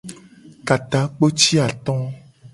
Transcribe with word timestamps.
Ka 0.67 0.75
takpo 0.89 1.25
ci 1.39 1.53
ato. 1.67 1.95